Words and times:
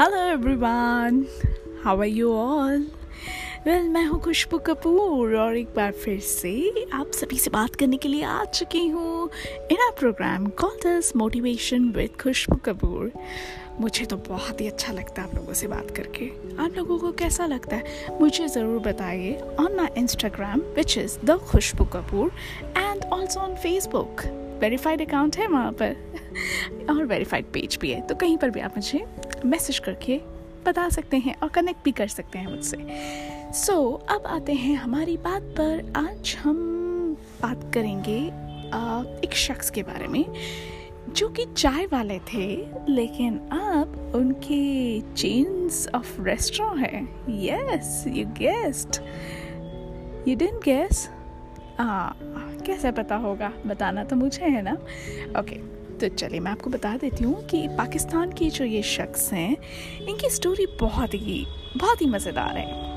Hello 0.00 0.16
everyone 0.16 1.24
how 1.84 2.00
are 2.00 2.06
you 2.06 2.32
all 2.32 2.86
well 3.66 3.88
मैं 3.88 4.04
हूँ 4.06 4.20
खुशबू 4.22 4.58
कपूर 4.58 5.34
और 5.36 5.56
एक 5.56 5.74
बार 5.76 5.92
फिर 5.94 6.20
से 6.20 6.84
आप 6.94 7.10
सभी 7.14 7.38
से 7.38 7.50
बात 7.50 7.74
करने 7.80 7.96
के 7.96 8.08
लिए 8.08 8.22
आ 8.24 8.44
चुकी 8.44 8.86
हूँ 8.86 9.28
in 9.70 9.82
a 9.88 9.90
program 9.98 10.46
called 10.62 11.12
motivation 11.16 11.88
with 11.96 12.16
Khushboo 12.22 12.56
Kapoor. 12.64 13.12
मुझे 13.80 14.04
तो 14.04 14.16
बहुत 14.28 14.60
ही 14.60 14.68
अच्छा 14.68 14.92
लगता 14.92 15.22
है 15.22 15.28
आप 15.28 15.34
लोगों 15.34 15.54
से 15.54 15.68
बात 15.68 15.90
करके। 15.96 16.30
आप 16.64 16.76
लोगों 16.76 16.98
को 16.98 17.12
कैसा 17.12 17.46
लगता 17.46 17.76
है? 17.76 18.18
मुझे 18.20 18.48
ज़रूर 18.48 18.78
बताइए 18.82 19.38
on 19.60 19.76
my 19.76 20.00
Instagram 20.00 20.60
which 20.76 20.98
is 20.98 21.18
the 21.24 21.38
Khushboo 21.50 21.84
Kapoor 21.92 22.32
and 22.76 23.04
also 23.04 23.40
on 23.40 23.54
Facebook 23.56 24.22
verified 24.60 25.08
account 25.08 25.36
है 25.36 25.46
वहाँ 25.48 25.72
पर। 25.82 25.96
और 26.90 27.04
वेरीफाइड 27.04 27.44
पेज 27.52 27.78
भी 27.80 27.90
है 27.90 28.00
तो 28.06 28.14
कहीं 28.14 28.36
पर 28.38 28.50
भी 28.50 28.60
आप 28.60 28.74
मुझे 28.76 29.04
मैसेज 29.44 29.78
करके 29.78 30.20
बता 30.66 30.88
सकते 30.88 31.16
हैं 31.16 31.34
और 31.42 31.48
कनेक्ट 31.48 31.84
भी 31.84 31.92
कर 31.92 32.08
सकते 32.08 32.38
हैं 32.38 32.50
मुझसे। 32.50 32.76
सो 33.54 34.00
so, 34.02 34.10
अब 34.10 34.26
आते 34.26 34.52
हैं 34.52 34.74
हमारी 34.76 35.16
बात 35.16 35.42
पर। 35.58 35.92
आज 35.96 36.36
हम 36.42 36.56
बात 37.42 37.70
करेंगे 37.74 38.18
एक 39.24 39.34
शख्स 39.34 39.70
के 39.70 39.82
बारे 39.82 40.06
में 40.06 40.24
जो 41.08 41.28
कि 41.28 41.44
चाय 41.56 41.86
वाले 41.86 42.18
थे 42.32 42.46
लेकिन 42.88 43.38
अब 43.52 44.12
उनके 44.14 45.00
चेन्स 45.14 45.88
ऑफ़ 45.94 46.20
रेस्टोरेंट 46.22 46.80
है। 46.80 47.02
Yes 47.44 48.04
you 48.08 48.26
guessed 48.38 49.00
you 50.28 50.36
didn't 50.36 50.62
guess 50.64 51.08
कैसे 51.80 52.90
पता 52.92 53.16
होगा? 53.16 53.52
बताना 53.66 54.04
तो 54.04 54.16
मुझे 54.16 54.44
है 54.44 54.62
ना? 54.62 54.72
Okay 54.72 55.40
okay. 55.40 55.79
तो 56.00 56.08
चलिए 56.08 56.40
मैं 56.40 56.50
आपको 56.50 56.70
बता 56.70 56.96
देती 56.96 57.24
हूँ 57.24 57.46
कि 57.46 57.66
पाकिस्तान 57.68 58.30
के 58.32 58.48
जो 58.50 58.64
ये 58.64 58.82
शख्स 58.82 59.32
हैं, 59.32 59.56
इनकी 60.08 60.30
स्टोरी 60.30 60.66
बहुत 60.80 61.14
ही 61.14 61.44
बहुत 61.76 62.02
ही 62.02 62.06
मज़ेदार 62.06 62.56
है। 62.56 62.88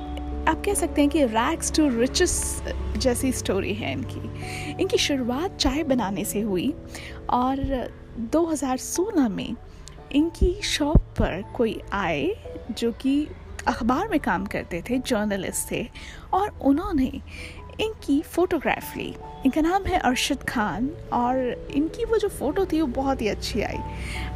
आप 0.48 0.62
कह 0.66 0.74
सकते 0.74 1.02
हैं 1.02 1.10
कि 1.10 1.24
रैक्स 1.24 1.72
टू 1.72 1.88
रिचेस 1.90 2.64
जैसी 2.98 3.32
स्टोरी 3.32 3.74
है 3.74 3.92
इनकी। 3.92 4.82
इनकी 4.82 4.98
शुरुआत 4.98 5.58
चाय 5.58 5.84
बनाने 5.84 6.26
से 6.26 6.42
हुई 6.42 6.74
और 7.30 7.90
2016 8.32 9.30
में 9.30 9.56
इनकी 10.12 10.54
शॉप 10.64 10.98
पर 11.20 11.42
कोई 11.56 11.80
आए 11.94 12.36
जो 12.72 12.92
कि 12.92 13.28
अखबार 13.68 14.08
में 14.08 14.20
काम 14.20 14.46
करते 14.46 14.84
थे 14.90 14.98
जर्नलिस्ट 14.98 15.72
थे 15.72 15.88
और 16.34 16.50
उन्होंने 16.62 17.12
इनकी 17.82 18.22
फ़ोटोग्राफ 18.22 18.96
ली। 18.98 19.14
इनका 19.46 19.62
नाम 19.62 19.86
है 19.86 20.00
अरशद 20.00 20.44
खान 20.44 20.90
और 21.14 21.38
इनकी 21.76 22.06
वो 22.06 22.18
जो 22.18 22.28
फ़ोटो 22.30 22.66
थी 22.66 22.82
वो 22.82 22.88
बहुत 22.96 23.22
ही 23.22 23.28
अच्छी 23.28 23.62
आई। 23.62 23.80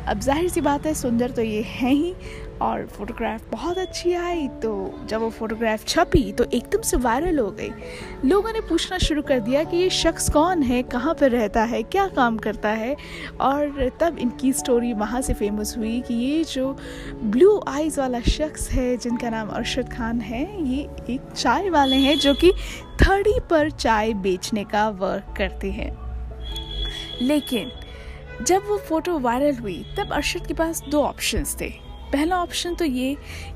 अब 0.07 0.19
ज़ाहिर 0.19 0.49
सी 0.49 0.61
बात 0.61 0.85
है, 0.85 0.93
सुंदर 0.93 1.31
तो 1.31 1.41
ये 1.41 1.61
हैं 1.61 1.93
ही 1.93 2.13
और 2.61 2.85
फोटोग्राफ 2.87 3.49
बहुत 3.51 3.77
अच्छी 3.77 4.13
आई 4.13 4.47
तो 4.47 4.99
जब 5.05 5.21
वो 5.21 5.29
फोटोग्राफ 5.29 5.85
छपी 5.87 6.31
तो 6.31 6.43
एकदम 6.43 6.81
से 6.81 6.97
वायरल 6.97 7.39
हो 7.39 7.49
गई। 7.51 7.69
लोगों 8.25 8.51
ने 8.51 8.61
पूछना 8.61 8.97
शुरू 8.97 9.21
कर 9.21 9.39
दिया 9.39 9.63
कि 9.63 9.77
ये 9.77 9.89
शख्स 9.89 10.29
कौन 10.29 10.63
है, 10.63 10.81
कहाँ 10.83 11.13
पर 11.13 11.31
रहता 11.31 11.63
है, 11.63 11.83
क्या 11.83 12.07
काम 12.07 12.37
करता 12.37 12.69
है? 12.69 12.95
और 13.41 13.89
तब 13.99 14.17
इनकी 14.17 14.53
स्टोरी 14.53 14.93
वहाँ 14.93 15.21
से 15.21 15.33
फ़ेमस 15.33 15.75
हुई 15.77 15.99
कि 16.01 16.13
ये 16.13 16.43
जो 16.43 16.75
ब्लू 17.23 17.63
आइज़ 17.67 17.99
वाला 17.99 18.19
शख्स 18.19 18.69
है, 18.71 18.97
जिनका 18.97 19.29
नाम 19.29 19.49
अरशद 19.49 19.93
खान 19.93 20.21
है, 20.21 20.43
ये 20.67 20.89
एक 21.09 21.31
चाय 21.35 21.69
वाले 21.69 21.95
हैं 21.95 22.17
जो 22.19 22.33
कि 22.33 22.51
थड़ी 23.01 23.39
पर 23.49 23.69
चाय 23.69 24.13
बेचने 24.13 24.63
का 24.63 24.89
वर्क 24.89 25.33
करते 25.37 25.71
हैं। 25.71 25.91
लेकिन 27.21 27.71
जब 28.41 28.67
वो 28.67 28.77
फ़ोटो 28.77 29.19
वायरल 29.19 29.57
हुई, 29.57 29.85
तब 29.97 30.11
अरशद 30.11 30.47
के 30.47 30.53
पास 30.53 30.83
दो 30.89 31.01
ऑप्शंस 31.01 31.55
थे। 31.61 31.86
पहला 32.13 32.41
ऑप्शन 32.41 32.75
तो 32.75 32.85
ये 32.85 33.15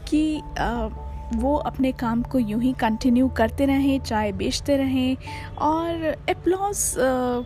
कि 0.09 0.41
आ, 0.59 0.87
वो 1.35 1.55
अपने 1.57 1.91
काम 1.91 2.21
को 2.23 2.39
यूँ 2.39 2.61
ही 2.61 2.71
कंटिन्यू 2.79 3.27
करते 3.27 3.65
रहें 3.65 3.99
चाय 3.99 4.31
बेचते 4.31 4.75
रहें 4.77 5.15
और 5.57 6.03
अप्लॉज 6.29 6.93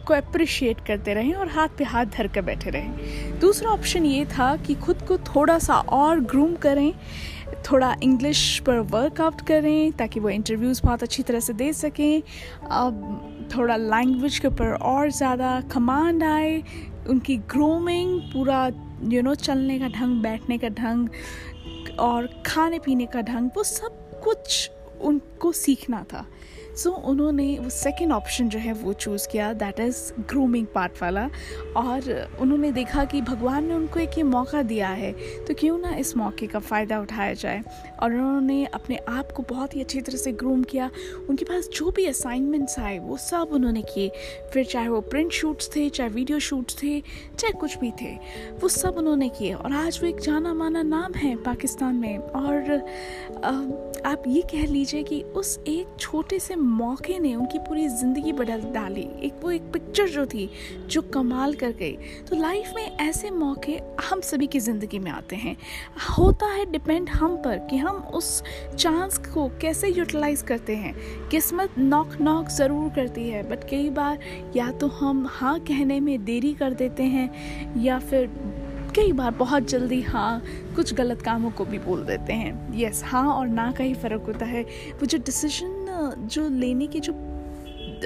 को 0.07 0.13
अप्रिशिएट 0.13 0.79
करते 0.87 1.13
रहें 1.13 1.33
और 1.33 1.47
हाथ 1.47 1.75
पे 1.77 1.83
हाथ 1.83 2.05
धर 2.05 2.27
कर 2.27 2.41
बैठे 2.41 2.69
रहें। 2.69 3.39
दूसरा 3.39 3.69
ऑप्शन 3.71 4.05
ये 4.05 4.25
था 4.27 4.55
कि 4.57 4.75
खुद 4.75 5.01
को 5.07 5.17
थोड़ा 5.27 5.57
सा 5.59 5.75
और 5.75 6.19
ग्रूम 6.19 6.55
करें 6.55 6.91
थोड़ा 7.71 7.95
इंग्लिश 8.03 8.59
पर 8.65 8.79
वर्कआउट 8.91 9.41
करें 9.47 9.91
ताकि 9.91 10.19
वो 10.19 10.29
इंटरव्यूज़ 10.29 10.81
बहुत 10.83 11.03
अच्छी 11.03 11.23
तरह 11.23 11.39
से 11.39 11.53
दे 11.53 11.71
सकें। 11.73 12.21
अब 12.71 13.47
थोड़ा 13.55 13.75
लैंग्वेज 13.75 14.39
के 14.39 14.47
ऊपर 14.47 14.73
और 14.73 15.11
ज़्यादा 15.11 15.59
कमांड 15.73 16.23
आए 16.23 16.61
उनकी 17.09 17.37
ग्रूमिंग 17.51 18.19
पूरा 18.33 18.69
यू 19.03 19.21
नो 19.21 19.35
चलने 19.35 19.79
का 19.79 19.87
ढंग, 19.87 20.21
बैठने 20.21 20.57
का 20.57 20.69
ढंग, 20.69 21.09
और 21.99 22.43
खाने 22.45 22.79
पीने 22.79 23.05
का 23.05 23.21
ढंग, 23.21 23.49
वो 23.57 23.63
सब 23.63 24.21
कुछ 24.23 24.71
उनको 25.01 25.51
सीखना 25.51 26.05
था। 26.13 26.25
सो 26.75 26.89
so, 26.89 26.95
उन्होंने 27.05 27.57
वो 27.59 27.69
सेकेंड 27.69 28.11
ऑप्शन 28.11 28.49
जो 28.49 28.59
है 28.59 28.73
वो 28.73 28.93
चूज़ 28.93 29.27
किया 29.29 29.51
दैट 29.53 29.79
इज़ 29.79 30.01
ग्रूमिंग 30.29 30.65
पार्ट 30.75 31.01
वाला। 31.01 31.29
और 31.77 32.29
उन्होंने 32.41 32.71
देखा 32.71 33.03
कि 33.05 33.21
भगवान 33.21 33.65
ने 33.65 33.73
उनको 33.73 33.99
एक 33.99 34.17
ये 34.17 34.23
मौका 34.23 34.61
दिया 34.63 34.89
है 34.89 35.11
तो 35.45 35.53
क्यों 35.53 35.77
ना 35.79 35.95
इस 35.95 36.15
मौके 36.17 36.47
का 36.47 36.59
फ़ायदा 36.59 36.99
उठाया 36.99 37.33
जाए। 37.33 37.61
और 38.01 38.13
उन्होंने 38.13 38.63
अपने 38.65 38.95
आप 39.09 39.31
को 39.31 39.43
बहुत 39.49 39.75
ही 39.75 39.81
अच्छी 39.81 40.01
तरह 40.01 40.17
से 40.17 40.31
ग्रूम 40.33 40.63
किया। 40.63 40.89
उनके 41.29 41.45
पास 41.45 41.69
जो 41.75 41.91
भी 41.91 42.05
असाइनमेंट्स 42.05 42.79
आए 42.79 42.97
वो 42.99 43.17
सब 43.17 43.49
उन्होंने 43.53 43.81
किए। 43.83 44.09
फिर 44.53 44.65
चाहे 44.65 44.87
वो 44.87 45.01
प्रिंट 45.01 45.31
शूट्स 45.31 45.69
थे 45.75 45.89
चाहे 45.89 46.09
वीडियो 46.09 46.39
शूट्स 46.39 46.81
थे 46.83 46.99
चाहे 46.99 47.51
कुछ 47.51 47.77
भी 47.77 47.91
थे 48.01 48.13
वो 48.61 48.67
सब 48.69 48.97
उन्होंने 48.97 49.29
किए। 49.29 49.53
और 49.53 49.73
आज 49.75 49.99
वो 50.01 50.07
एक 50.07 50.19
जाना 50.19 50.53
माना 50.53 50.81
नाम 50.83 51.13
है 51.13 51.35
पाकिस्तान 51.43 51.95
में। 51.95 52.17
और 52.17 52.73
आप 54.05 54.23
ये 54.27 54.41
कह 54.51 54.65
लीजिए 54.65 55.03
कि 55.03 55.21
उस 55.35 55.57
एक 55.67 55.95
छोटे 55.99 56.39
से 56.39 56.55
मौके 56.65 57.17
ने 57.19 57.33
उनकी 57.35 57.59
पूरी 57.59 57.87
ज़िंदगी 57.89 58.31
बदल 58.33 58.61
डाली। 58.73 59.01
एक 59.23 59.39
वो 59.43 59.51
एक 59.51 59.71
पिक्चर 59.73 60.07
जो 60.09 60.25
थी, 60.25 60.49
जो 60.87 61.01
कमाल 61.13 61.53
कर 61.53 61.71
गई। 61.71 61.91
तो 62.29 62.35
लाइफ 62.35 62.71
में 62.75 62.97
ऐसे 62.99 63.29
मौके 63.31 63.79
हम 64.05 64.21
सभी 64.21 64.47
की 64.47 64.59
ज़िंदगी 64.59 64.99
में 64.99 65.11
आते 65.11 65.35
हैं। 65.35 65.55
होता 66.09 66.47
है 66.47 66.65
डिपेंड 66.71 67.09
हम 67.09 67.37
पर 67.37 67.57
कि 67.69 67.77
हम 67.77 67.97
उस 68.13 68.41
चांस 68.77 69.17
को 69.27 69.47
कैसे 69.61 69.89
यूटिलाइज 69.89 70.41
करते 70.41 70.75
हैं। 70.75 70.95
किस्मत 71.29 71.77
नॉक 71.77 72.15
नॉक 72.21 72.49
ज़रूर 72.49 72.89
करती 72.95 73.29
है 73.29 73.47
बट 73.49 73.69
कई 73.69 73.89
बार 73.91 74.19
या 74.55 74.71
तो 74.71 74.87
हम 74.89 75.25
हाँ 75.31 75.59
कहने 75.59 75.99
में 75.99 76.23
देरी 76.25 76.53
कर 76.53 76.73
देते 76.73 77.03
हैं, 77.05 77.83
या 77.83 77.99
फिर 77.99 78.29
कई 78.95 79.11
बार 79.11 79.31
बहुत 79.33 79.67
जल्दी 79.69 80.01
हाँ 80.01 80.41
कुछ 80.75 80.93
गलत 80.93 81.21
कामों 81.21 81.49
को 81.51 81.65
भी 81.65 81.79
बोल 81.79 82.03
देते 82.05 82.33
हैं। 82.33 82.77
यस 82.77 83.03
हाँ 83.05 83.27
और 83.29 83.47
ना 83.47 83.71
का 83.71 83.83
ही 83.83 83.93
फ़र्क 83.93 84.25
होता 84.27 84.45
है। 84.45 84.61
वो 84.63 85.05
जो 85.05 85.17
डिसीज़न 85.17 85.74
जो 86.03 86.49
लेने 86.49 86.87
की 86.87 86.99
जो 86.99 87.13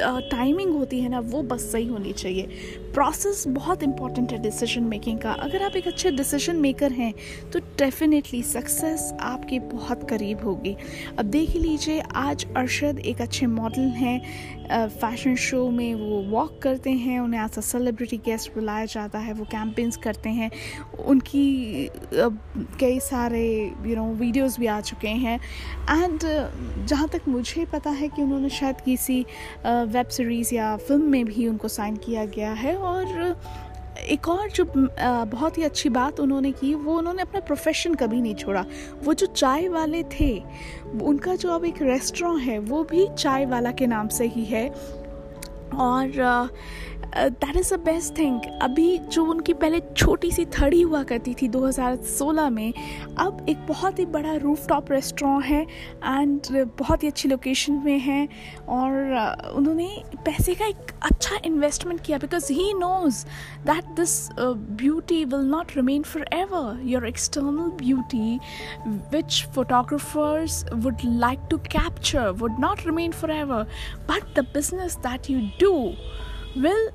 टाइमिंग 0.02 0.74
होती 0.74 1.00
है 1.00 1.10
ना, 1.10 1.20
वो 1.22 1.42
बस 1.44 1.72
सही 1.72 1.88
होनी 1.88 2.14
चाहिए। 2.14 2.48
प्रोसेस 2.94 3.44
बहुत 3.48 3.84
इंपॉर्टेंट 3.84 4.32
है 4.32 4.42
डिसीज़न 4.42 4.84
मेकिंग 4.84 5.20
का। 5.20 5.32
अगर 5.34 5.64
आप 5.64 5.76
एक 5.76 5.88
अच्छे 5.88 6.12
डिसीज़न 6.12 6.56
मेकर 6.58 6.92
हैं 6.92 7.14
तो 7.52 7.60
डेफिनेटली 7.80 8.42
सक्सेस 8.44 9.12
आपके 9.22 9.60
बहुत 9.70 10.10
करीब 10.10 10.44
होगी। 10.44 10.76
अब 11.20 11.26
देख 11.28 11.56
लीजिए, 11.56 12.00
आज 12.16 12.46
अरशद 12.58 13.00
एक 13.02 13.22
अच्छे 13.22 13.46
मॉडल 13.48 13.90
हैं। 13.98 14.88
फ़ैशन 14.90 15.36
शो 15.36 15.70
में 15.70 15.94
वो 15.96 16.22
वॉक 16.30 16.60
करते 16.62 16.90
हैं, 16.92 17.20
उन्हें 17.20 17.42
अ 17.42 17.48
सेलिब्रिटी 17.48 18.18
गेस्ट 18.26 18.54
बुलाया 18.54 18.86
जाता 18.86 19.20
है, 19.20 19.34
वो 19.34 19.46
कैंपेन्स 19.46 19.98
करते 19.98 20.30
हैं। 20.30 20.50
उनकी 21.06 21.90
कई 22.80 23.00
सारे 23.00 23.42
यू 23.86 23.96
नो 23.96 24.04
वीडियोस 24.16 24.60
भी 24.60 24.68
आ 24.68 24.80
चुके 24.82 25.08
हैं। 25.08 25.40
एंड 25.92 26.20
जहाँ 26.88 27.08
तक 27.08 27.28
मुझे 27.28 27.66
पता 27.66 27.90
है 27.92 28.08
कि 28.08 28.22
उन्होंने 28.22 28.50
शायद 28.50 28.82
किसी 28.82 29.26
वेब 29.90 30.08
सीरीज़ 30.08 30.54
या 30.56 30.76
फ़िल्म 30.78 31.10
में 31.12 31.26
भी 31.26 31.48
उनको 31.48 31.68
साइन 31.68 31.96
किया 31.96 32.26
गया 32.26 32.52
है 32.54 32.76
और 32.76 33.36
एक 34.00 34.28
और 34.30 34.50
जो 34.50 34.66
बहुत 35.26 35.58
ही 35.58 35.64
अच्छी 35.64 35.90
बात 35.90 36.20
उन्होंने 36.20 36.52
की, 36.52 36.74
वो 36.74 36.98
उन्होंने 36.98 37.22
अपना 37.22 37.40
प्रोफेशन 37.40 37.94
कभी 37.94 38.22
नहीं 38.22 38.36
छोड़ा। 38.36 38.66
वो 39.04 39.14
जो 39.14 39.26
चाय 39.26 39.68
वाले 39.68 40.04
थे, 40.14 40.32
उनका 41.02 41.36
जो 41.36 41.50
अब 41.50 41.66
एक 41.66 41.82
रेस्टोरेंट 41.82 42.42
है, 42.42 42.58
वो 42.60 42.84
भी 42.84 43.08
चाय 43.18 43.46
वाला 43.46 43.72
के 43.72 43.88
नाम 43.88 44.08
से 44.08 44.26
ही 44.26 44.44
है। 44.46 44.68
और 45.74 46.50
that 47.16 47.56
is 47.58 47.74
the 47.74 47.80
best 47.80 48.18
thing 48.18 48.42
अभी 48.62 48.98
जो 49.12 49.24
उनकी 49.26 49.54
पहले 49.54 49.80
छोटी 49.98 50.32
सी 50.32 50.46
थड़ी 50.46 50.82
हुआ 50.82 51.02
करती 51.04 51.34
थी 51.34 51.48
2016 51.50 52.50
में, 52.50 52.74
अब 53.20 53.46
एक 53.50 53.66
बहुत 53.68 54.00
ही 54.00 54.06
बड़ा 54.06 54.34
रूफ 54.34 54.68
टॉप 54.68 54.92
रेस्टोरेंट 54.92 55.44
है 55.46 55.62
एंड 55.62 56.42
बहुत 56.80 57.04
ही 57.04 57.08
अच्छी 57.08 57.30
लोकेशन 57.30 57.82
में 57.86 58.00
है 58.00 58.28
और 58.70 59.52
उन्होंने 59.56 59.90
पैसे 60.26 60.56
का 60.56 60.66
एक 60.66 60.92
अच्छा 61.04 61.40
इन्वेस्टमेंट 61.46 62.02
किया 62.06 62.18
because 62.18 62.52
he 62.54 62.74
knows 62.74 63.26
that 63.66 63.86
this 63.96 64.16
beauty 64.82 65.24
will 65.26 65.46
not 65.46 65.76
remain 65.76 66.04
forever 66.34 66.82
your 66.90 67.08
external 67.08 67.72
beauty 67.78 68.40
which 68.88 69.44
photographers 69.56 70.64
would 70.74 71.02
like 71.06 71.48
to 71.52 71.58
capture 71.68 72.30
would 72.30 72.60
not 72.60 72.86
remain 72.86 73.12
forever 73.32 73.64
but 74.10 74.40
the 74.40 74.46
business 74.54 74.98
that 74.98 75.30
you 75.30 75.40
do 75.60 75.74
will 76.64 76.90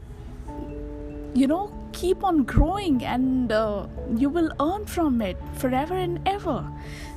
you 1.35 1.47
know 1.47 1.63
keep 1.93 2.25
on 2.25 2.43
growing 2.43 3.05
and 3.05 3.53
uh, 3.53 3.87
you 4.17 4.29
will 4.29 4.51
earn 4.61 4.85
from 4.85 5.21
it 5.23 5.37
forever 5.63 5.97
and 6.07 6.29
ever 6.29 6.59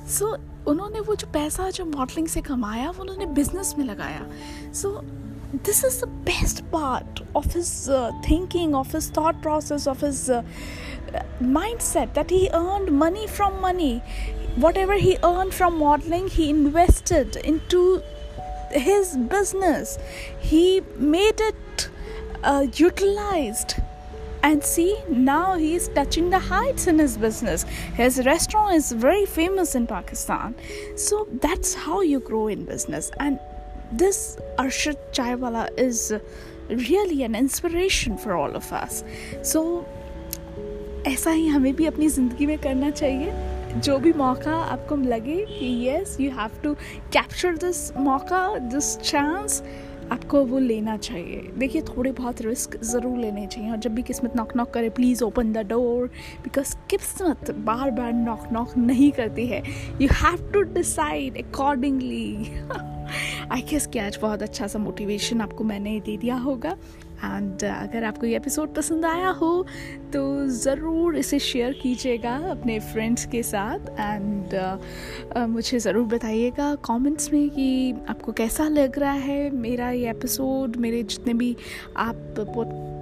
so 0.05 0.37
उन्होंने 0.67 0.99
वो 1.07 1.15
जो 1.15 1.27
पैसा 1.33 1.69
जो 1.77 1.85
modelling 1.85 2.27
से 2.27 2.41
कमाया 2.47 2.89
वो 2.91 3.01
उन्होंने 3.01 3.25
business 3.39 3.73
में 3.77 3.85
लगाया 3.85 4.25
सो 4.81 5.01
this 5.63 5.83
is 5.83 5.99
the 6.01 6.07
best 6.27 6.59
part 6.71 7.21
of 7.33 7.45
his 7.53 7.69
uh, 7.89 8.11
thinking 8.23 8.75
of 8.75 8.91
his 8.91 9.09
thought 9.17 9.41
process 9.41 9.87
of 9.87 10.01
his 10.01 10.29
uh, 10.29 10.41
mindset 11.41 12.13
that 12.17 12.29
he 12.29 12.49
earned 12.53 12.91
money 12.91 13.27
from 13.27 13.61
money 13.61 13.93
whatever 14.65 14.95
he 15.05 15.17
earned 15.23 15.53
from 15.53 15.79
modeling 15.79 16.27
he 16.27 16.49
invested 16.49 17.37
into 17.37 17.81
his 18.71 19.17
business 19.17 19.97
he 20.39 20.81
made 20.97 21.39
it 21.39 21.89
uh, 22.43 22.65
utilized 22.73 23.75
and 24.43 24.63
see 24.63 24.95
now 25.09 25.55
he 25.55 25.75
is 25.75 25.87
touching 25.89 26.29
the 26.29 26.39
heights 26.39 26.87
in 26.87 26.99
his 26.99 27.17
business 27.17 27.63
his 27.95 28.25
restaurant 28.25 28.75
is 28.75 28.91
very 28.91 29.25
famous 29.25 29.75
in 29.75 29.87
pakistan 29.87 30.55
so 30.95 31.27
that's 31.41 31.73
how 31.73 32.01
you 32.01 32.19
grow 32.19 32.47
in 32.47 32.63
business 32.65 33.11
and 33.19 33.39
this 33.91 34.37
arshad 34.57 34.97
chaiwala 35.11 35.67
is 35.77 36.13
really 36.69 37.23
an 37.23 37.35
inspiration 37.35 38.17
for 38.17 38.35
all 38.35 38.55
of 38.55 38.71
us 38.73 39.03
so 39.41 39.85
ऐसा 41.07 41.31
ही 41.31 41.47
हमें 41.47 41.75
भी 41.75 41.85
अपनी 41.85 42.07
ज़िंदगी 42.09 42.45
में 42.45 42.57
करना 42.59 42.89
चाहिए 42.91 43.56
जो 43.77 43.97
भी 43.99 44.11
मौका 44.13 44.55
आपको 44.55 44.95
लगे 44.97 45.35
कि 45.49 45.67
yes 45.87 46.17
you 46.21 46.31
have 46.31 46.61
to 46.63 46.73
capture 47.13 47.57
this 47.57 47.91
मौका 47.97 48.47
दिस 48.69 48.97
चांस 48.99 49.61
आपको 50.11 50.43
वो 50.45 50.59
लेना 50.59 50.95
चाहिए। 50.97 51.51
देखिए, 51.57 51.81
थोड़े 51.81 52.11
बहुत 52.11 52.41
रिस्क 52.41 52.77
ज़रूर 52.83 53.17
लेने 53.17 53.45
चाहिए 53.47 53.71
और 53.71 53.77
जब 53.77 53.95
भी 53.95 54.01
किस्मत 54.03 54.35
नॉक 54.35 54.55
नॉक 54.55 54.69
करे 54.73 54.89
please 54.89 55.23
open 55.23 55.51
the 55.53 55.65
door 55.69 56.07
because 56.43 56.75
किस्मत 56.89 57.51
बार 57.65 57.91
बार 57.91 58.13
नॉक 58.13 58.47
नॉक 58.51 58.77
नहीं 58.77 59.11
करती 59.11 59.45
है। 59.47 59.61
You 60.01 60.07
have 60.13 60.49
to 60.53 60.61
decide 60.73 61.37
accordingly 61.37 62.35
I 63.51 63.61
guess 63.69 63.87
कि 63.87 63.99
आज 63.99 64.17
बहुत 64.21 64.41
अच्छा 64.43 64.67
सा 64.67 64.79
मोटिवेशन 64.79 65.41
आपको 65.41 65.63
मैंने 65.63 65.99
दे 65.99 66.17
दिया 66.17 66.35
होगा। 66.37 66.75
एंड 67.23 67.57
uh, 67.57 67.63
अगर 67.63 68.03
आपको 68.03 68.25
ये 68.25 68.35
एपिसोड 68.35 68.73
पसंद 68.75 69.05
आया 69.05 69.29
हो 69.29 69.65
तो 70.13 70.47
ज़रूर 70.47 71.17
इसे 71.17 71.39
शेयर 71.39 71.73
कीजिएगा 71.73 72.35
अपने 72.51 72.79
फ्रेंड्स 72.91 73.25
के 73.25 73.43
साथ। 73.43 73.89
एंड 73.99 74.55
uh, 74.55 75.47
मुझे 75.47 75.79
ज़रूर 75.79 76.05
बताइएगा 76.07 76.73
कमेंट्स 76.85 77.31
में 77.33 77.49
कि 77.49 77.93
आपको 78.09 78.31
कैसा 78.31 78.67
लग 78.69 78.99
रहा 78.99 79.11
है 79.11 79.49
मेरा 79.49 79.89
ये 79.91 80.09
एपिसोड 80.09 80.75
मेरे 80.75 81.03
जितने 81.03 81.33
भी 81.33 81.55
आप 81.97 82.15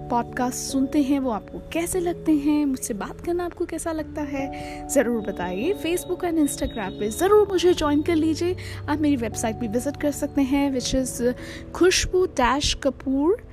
पॉडकास्ट 0.09 0.57
सुनते 0.71 1.01
हैं 1.01 1.19
वो 1.19 1.29
आपको 1.31 1.59
कैसे 1.73 1.99
लगते 1.99 2.31
हैं? 2.31 2.65
मुझसे 2.65 2.93
बात 2.93 3.21
करना 3.21 3.45
आपको 3.45 3.65
कैसा 3.65 3.91
लगता 3.91 4.21
है? 4.21 4.87
ज़रूर 4.89 5.21
बताइए। 5.21 5.73
फेसबुक 5.73 6.23
एंड 6.23 6.37
इंस्टाग्राम 6.39 6.99
पे 6.99 7.09
ज़रूर 7.09 7.47
मुझे 7.51 7.73
ज्वाइन 7.73 8.01
कर 8.01 8.15
लीजिए। 8.15 8.55
आप 8.89 8.99
मेरी 8.99 9.15
वेबसाइट 9.15 9.55
भी 9.55 9.67
विज़िट 9.67 9.97
कर 10.01 10.11
सकते 10.11 10.41
हैं 10.41 10.69
which 10.71 10.93
is 10.95 11.21
Khushboo 11.73 12.25
dash 12.37 12.73
Kapoor 12.83 13.43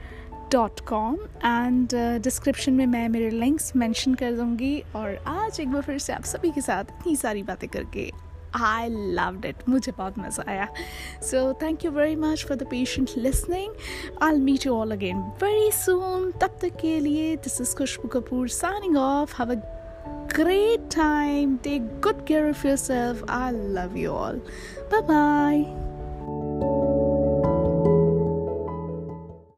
dot 0.53 0.81
com 0.81 1.17
and 1.45 1.89
description 2.23 2.73
में 2.73 2.87
मैं 2.87 3.09
मेरे 3.09 3.31
लिंक्स 3.31 3.77
मेंशन 3.77 4.15
कर 4.15 4.33
दूँगी 4.33 4.83
और 4.97 5.17
आज 5.27 5.61
एक 5.61 5.73
बार 5.73 5.83
फिर 5.83 5.99
से 5.99 6.13
आप 6.13 6.25
सभी 6.25 6.51
के 6.51 6.61
साथ 6.61 6.85
इतनी 6.85 7.17
सारी 7.17 7.43
बातें 7.43 7.69
करके 7.71 8.11
आई 8.55 8.89
लव्ड 8.91 9.45
इट 9.45 9.69
मुझे 9.69 9.93
बहुत 9.93 10.19
मज़ा 10.19 10.45
आया। 10.49 10.69
So 11.23 11.53
thank 11.63 11.85
you 11.85 11.91
very 11.91 12.17
much 12.17 12.45
for 12.45 12.57
the 12.57 12.67
patient 12.71 13.11
listening 13.17 13.75
I 14.23 14.41
meet 14.41 14.67
you 14.67 14.75
all 14.75 14.93
again 14.93 15.19
very 15.43 15.71
soon 15.73 16.31
तब 16.31 16.59
तक 16.63 16.77
के 16.81 16.99
लिए 17.01 17.37
this 17.37 17.61
is 17.61 17.77
Khushboo 17.77 18.09
Kapoor 18.09 18.49
signing 18.49 18.97
off 18.97 19.43
have 19.43 19.55
a 19.55 19.61
great 20.33 20.91
time. 20.91 21.59
Take 21.59 22.01
good 22.01 22.25
care 22.27 22.49
of 22.49 22.65
yourself. 22.65 23.23
I 23.29 23.51
love 23.51 23.97
you 23.97 24.13
all. 24.13 24.43
Bye 24.91 25.07
bye 25.13 25.82